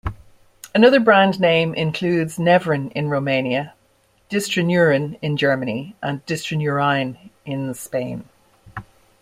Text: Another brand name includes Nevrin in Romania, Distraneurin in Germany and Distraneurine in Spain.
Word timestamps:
Another 0.73 0.99
brand 0.99 1.39
name 1.39 1.75
includes 1.75 2.39
Nevrin 2.39 2.91
in 2.93 3.09
Romania, 3.09 3.75
Distraneurin 4.31 5.19
in 5.21 5.37
Germany 5.37 5.95
and 6.01 6.25
Distraneurine 6.25 7.29
in 7.45 7.71
Spain. 7.75 8.27